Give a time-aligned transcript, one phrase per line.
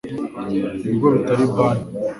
[0.85, 1.85] ibigo bitari banki